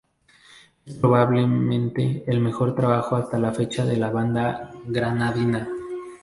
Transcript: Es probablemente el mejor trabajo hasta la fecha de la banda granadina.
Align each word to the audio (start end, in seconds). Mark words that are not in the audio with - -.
Es 0.83 0.95
probablemente 0.95 2.23
el 2.25 2.39
mejor 2.39 2.73
trabajo 2.73 3.15
hasta 3.17 3.37
la 3.37 3.51
fecha 3.53 3.85
de 3.85 3.97
la 3.97 4.09
banda 4.09 4.71
granadina. 4.87 5.69